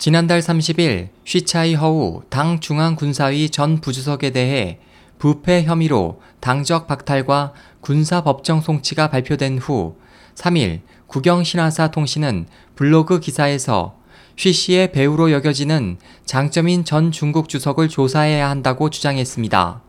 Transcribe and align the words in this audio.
지난달 0.00 0.40
30일 0.40 1.10
쉬차이 1.26 1.74
허우 1.74 2.22
당 2.30 2.58
중앙군사위 2.60 3.50
전 3.50 3.82
부주석에 3.82 4.30
대해 4.30 4.78
부패 5.18 5.62
혐의로 5.64 6.22
당적 6.40 6.86
박탈과 6.86 7.52
군사법정 7.82 8.62
송치가 8.62 9.10
발표된 9.10 9.58
후 9.58 9.96
3일 10.36 10.80
국영신화사 11.06 11.88
통신은 11.88 12.46
블로그 12.76 13.20
기사에서 13.20 13.94
쉬 14.36 14.54
씨의 14.54 14.92
배우로 14.92 15.32
여겨지는 15.32 15.98
장점인 16.24 16.86
전 16.86 17.12
중국 17.12 17.50
주석을 17.50 17.90
조사해야 17.90 18.48
한다고 18.48 18.88
주장했습니다. 18.88 19.82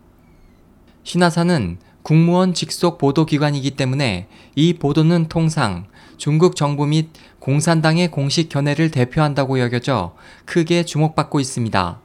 신화사는 1.06 1.78
국무원 2.04 2.54
직속 2.54 2.98
보도기관이기 2.98 3.72
때문에 3.72 4.28
이 4.56 4.74
보도는 4.74 5.28
통상 5.30 5.86
중국 6.18 6.56
정부 6.56 6.86
및 6.86 7.10
공산당의 7.40 8.12
공식 8.12 8.50
견해를 8.50 8.92
대표한다고 8.92 9.60
여겨져 9.60 10.16
크게 10.46 10.84
주목받고 10.84 11.40
있습니다. 11.40 12.00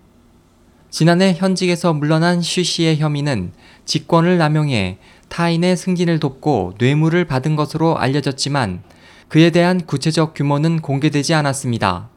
지난해 0.90 1.34
현직에서 1.36 1.92
물러난 1.92 2.40
쉬 2.40 2.64
씨의 2.64 2.98
혐의는 2.98 3.52
직권을 3.84 4.38
남용해 4.38 4.98
타인의 5.28 5.76
승진을 5.76 6.20
돕고 6.20 6.74
뇌물을 6.78 7.24
받은 7.26 7.56
것으로 7.56 7.98
알려졌지만 7.98 8.82
그에 9.28 9.50
대한 9.50 9.84
구체적 9.84 10.34
규모는 10.34 10.80
공개되지 10.80 11.34
않았습니다. 11.34 12.08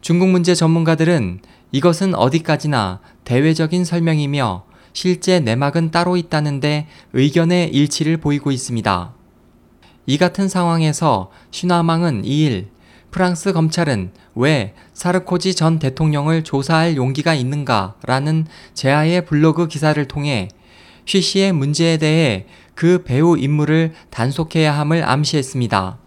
중국 0.00 0.28
문제 0.28 0.54
전문가들은 0.54 1.40
이것은 1.72 2.14
어디까지나 2.14 3.00
대외적인 3.24 3.84
설명이며 3.84 4.64
실제 4.96 5.40
내막은 5.40 5.90
따로 5.90 6.16
있다는데 6.16 6.86
의견의 7.12 7.68
일치를 7.68 8.16
보이고 8.16 8.50
있습니다. 8.50 9.12
이 10.06 10.16
같은 10.16 10.48
상황에서 10.48 11.30
신화망은 11.50 12.22
2일 12.22 12.68
프랑스 13.10 13.52
검찰은 13.52 14.12
왜 14.34 14.72
사르코지 14.94 15.54
전 15.54 15.78
대통령을 15.78 16.44
조사할 16.44 16.96
용기가 16.96 17.34
있는가 17.34 17.96
라는 18.06 18.46
제아의 18.72 19.26
블로그 19.26 19.68
기사를 19.68 20.02
통해 20.08 20.48
쉬 21.04 21.20
씨의 21.20 21.52
문제에 21.52 21.98
대해 21.98 22.46
그 22.74 23.02
배우 23.04 23.36
인물을 23.36 23.92
단속해야 24.08 24.78
함을 24.78 25.06
암시했습니다. 25.06 25.98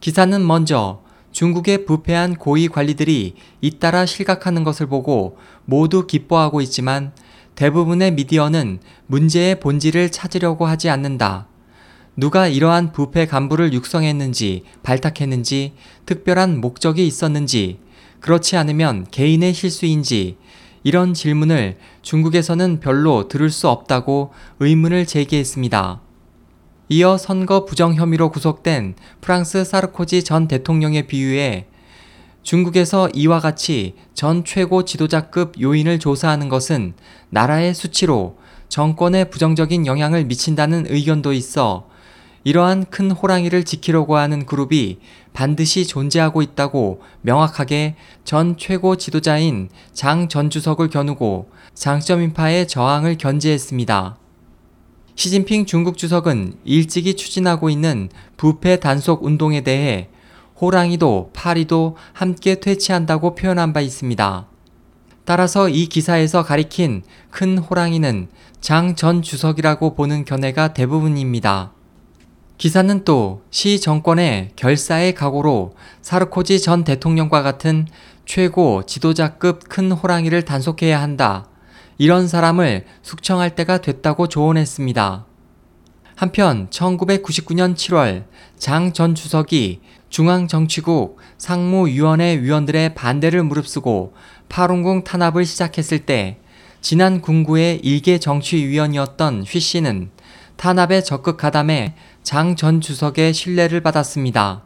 기사는 0.00 0.46
먼저 0.46 1.00
중국의 1.32 1.86
부패한 1.86 2.36
고위 2.36 2.68
관리들이 2.68 3.34
잇따라 3.62 4.04
실각하는 4.04 4.62
것을 4.62 4.88
보고 4.88 5.38
모두 5.64 6.06
기뻐하고 6.06 6.60
있지만 6.60 7.12
대부분의 7.54 8.12
미디어는 8.12 8.80
문제의 9.06 9.60
본질을 9.60 10.10
찾으려고 10.10 10.66
하지 10.66 10.88
않는다. 10.90 11.46
누가 12.16 12.46
이러한 12.46 12.92
부패 12.92 13.26
간부를 13.26 13.72
육성했는지, 13.72 14.62
발탁했는지, 14.82 15.74
특별한 16.06 16.60
목적이 16.60 17.06
있었는지, 17.06 17.78
그렇지 18.20 18.56
않으면 18.56 19.06
개인의 19.10 19.52
실수인지, 19.52 20.36
이런 20.84 21.14
질문을 21.14 21.78
중국에서는 22.02 22.78
별로 22.80 23.26
들을 23.26 23.50
수 23.50 23.68
없다고 23.68 24.32
의문을 24.60 25.06
제기했습니다. 25.06 26.00
이어 26.90 27.16
선거 27.16 27.64
부정 27.64 27.94
혐의로 27.94 28.30
구속된 28.30 28.94
프랑스 29.22 29.64
사르코지 29.64 30.22
전 30.22 30.46
대통령의 30.46 31.06
비유에 31.06 31.66
중국에서 32.44 33.08
이와 33.14 33.40
같이 33.40 33.94
전 34.12 34.44
최고 34.44 34.84
지도자급 34.84 35.60
요인을 35.60 35.98
조사하는 35.98 36.48
것은 36.48 36.94
나라의 37.30 37.74
수치로 37.74 38.36
정권에 38.68 39.24
부정적인 39.24 39.86
영향을 39.86 40.26
미친다는 40.26 40.86
의견도 40.88 41.32
있어 41.32 41.88
이러한 42.44 42.84
큰 42.90 43.10
호랑이를 43.10 43.64
지키려고 43.64 44.16
하는 44.18 44.44
그룹이 44.44 44.98
반드시 45.32 45.86
존재하고 45.86 46.42
있다고 46.42 47.00
명확하게 47.22 47.96
전 48.24 48.56
최고 48.58 48.96
지도자인 48.96 49.70
장 49.94 50.28
전 50.28 50.50
주석을 50.50 50.90
겨누고 50.90 51.48
장점인파의 51.72 52.68
저항을 52.68 53.16
견제했습니다. 53.16 54.18
시진핑 55.16 55.64
중국 55.64 55.96
주석은 55.96 56.58
일찍이 56.64 57.14
추진하고 57.16 57.70
있는 57.70 58.10
부패 58.36 58.78
단속 58.78 59.24
운동에 59.24 59.62
대해 59.62 60.08
호랑이도 60.60 61.30
파리도 61.32 61.96
함께 62.12 62.60
퇴치한다고 62.60 63.34
표현한 63.34 63.72
바 63.72 63.80
있습니다. 63.80 64.46
따라서 65.24 65.68
이 65.68 65.86
기사에서 65.86 66.42
가리킨 66.44 67.02
큰 67.30 67.58
호랑이는 67.58 68.28
장 68.60 68.94
전 68.96 69.22
주석이라고 69.22 69.94
보는 69.94 70.24
견해가 70.24 70.72
대부분입니다. 70.74 71.72
기사는 72.56 73.04
또 73.04 73.42
시 73.50 73.80
정권의 73.80 74.50
결사의 74.56 75.14
각오로 75.14 75.74
사르코지 76.02 76.60
전 76.60 76.84
대통령과 76.84 77.42
같은 77.42 77.86
최고 78.26 78.84
지도자급 78.86 79.68
큰 79.68 79.92
호랑이를 79.92 80.42
단속해야 80.42 81.00
한다. 81.00 81.46
이런 81.98 82.26
사람을 82.28 82.84
숙청할 83.02 83.54
때가 83.54 83.78
됐다고 83.78 84.28
조언했습니다. 84.28 85.26
한편 86.16 86.68
1999년 86.70 87.74
7월 87.74 88.24
장 88.56 88.92
전 88.92 89.14
주석이 89.14 89.80
중앙정치국 90.10 91.18
상무위원회 91.38 92.40
위원들의 92.40 92.94
반대를 92.94 93.42
무릅쓰고 93.42 94.14
파룬궁 94.48 95.02
탄압을 95.04 95.44
시작했을 95.44 96.00
때 96.00 96.38
지난 96.80 97.20
군구의 97.20 97.80
일개 97.82 98.18
정치위원이었던 98.18 99.42
휘 99.42 99.58
씨는 99.58 100.10
탄압에 100.56 101.02
적극 101.02 101.36
가담해 101.36 101.94
장 102.22 102.54
전 102.54 102.80
주석의 102.80 103.34
신뢰를 103.34 103.80
받았습니다. 103.80 104.62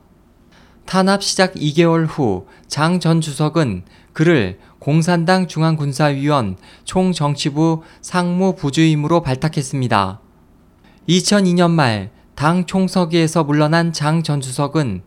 탄압 0.84 1.22
시작 1.22 1.54
2개월 1.54 2.06
후 2.06 2.46
장 2.66 3.00
전 3.00 3.20
주석은 3.22 3.84
그를 4.12 4.58
공산당 4.78 5.48
중앙군사위원 5.48 6.56
총정치부 6.84 7.82
상무부주임으로 8.02 9.22
발탁했습니다. 9.22 10.20
2002년 11.08 11.70
말 11.70 12.10
당 12.34 12.66
총서기에서 12.66 13.42
물러난 13.42 13.92
장 13.92 14.22
전 14.22 14.40
주석은 14.40 15.02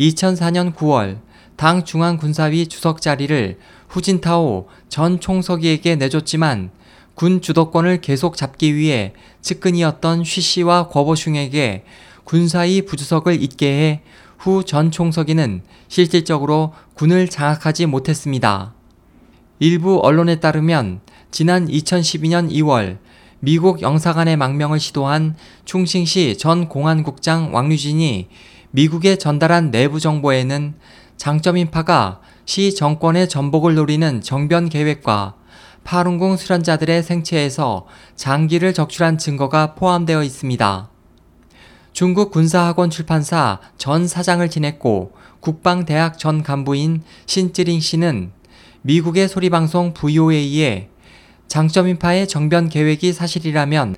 2004년 0.00 0.74
9월 0.74 1.20
당 1.56 1.84
중앙군사위 1.84 2.66
주석 2.66 3.00
자리를 3.00 3.58
후진타오 3.88 4.66
전 4.90 5.18
총서기에게 5.20 5.96
내줬지만 5.96 6.70
군 7.14 7.40
주도권을 7.40 8.02
계속 8.02 8.36
잡기 8.36 8.74
위해 8.74 9.14
측근이었던 9.40 10.24
쉬 10.24 10.40
씨와 10.42 10.88
거보슝에게 10.88 11.84
군사위 12.24 12.82
부주석을 12.82 13.42
잇게 13.42 13.66
해 13.66 14.02
후 14.44 14.62
전 14.64 14.90
총서기는 14.90 15.62
실질적으로 15.88 16.74
군을 16.94 17.30
장악하지 17.30 17.86
못했습니다. 17.86 18.74
일부 19.58 20.00
언론에 20.02 20.38
따르면 20.40 21.00
지난 21.30 21.66
2012년 21.66 22.50
2월 22.50 22.98
미국 23.40 23.82
영사관의 23.82 24.36
망명을 24.36 24.80
시도한 24.80 25.36
충칭시 25.64 26.38
전 26.38 26.68
공안국장 26.68 27.54
왕류진이 27.54 28.28
미국에 28.70 29.16
전달한 29.16 29.70
내부 29.70 30.00
정보에는 30.00 30.74
장점인파가 31.16 32.20
시 32.44 32.74
정권의 32.74 33.28
전복을 33.28 33.74
노리는 33.74 34.20
정변 34.20 34.68
계획과 34.68 35.34
파룬궁 35.84 36.36
수련자들의 36.36 37.02
생체에서 37.02 37.86
장기를 38.16 38.72
적출한 38.74 39.18
증거가 39.18 39.74
포함되어 39.74 40.22
있습니다. 40.22 40.88
중국 41.92 42.32
군사학원 42.32 42.90
출판사 42.90 43.60
전 43.78 44.08
사장을 44.08 44.48
지냈고 44.50 45.12
국방대학 45.40 46.18
전 46.18 46.42
간부인 46.42 47.02
신찌링 47.26 47.80
씨는 47.80 48.32
미국의 48.82 49.28
소리방송 49.28 49.94
VOA에 49.94 50.88
장점 51.48 51.88
인파의 51.88 52.26
정변 52.28 52.68
계획이 52.68 53.12
사실이라면 53.12 53.96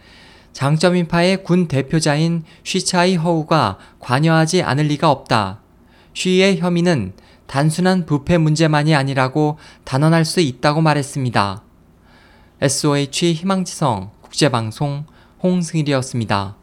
장점 0.53 0.97
인파의 0.97 1.45
군 1.45 1.69
대표자인 1.69 2.43
쉬차이 2.65 3.17
허우가 3.17 3.79
관여하지 4.01 4.62
않을 4.62 4.87
리가 4.87 5.11
없다. 5.11 5.61
쉬의 6.15 6.59
혐의는 6.59 7.12
단순한 7.47 8.07
부패 8.07 8.39
문제만이 8.39 8.95
아니라고 8.95 9.59
단언할 9.84 10.25
수 10.25 10.41
있다고 10.41 10.81
말했습니다. 10.81 11.63
SOH 12.60 13.34
희망지성 13.34 14.10
국제방송 14.22 15.04
홍승일이었습니다. 15.43 16.57